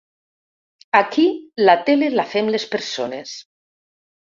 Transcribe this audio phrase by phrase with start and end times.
[1.01, 1.27] Aquí
[1.67, 3.41] la tele la fem les persones.